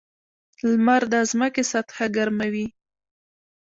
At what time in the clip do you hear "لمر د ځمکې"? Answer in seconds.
0.69-1.63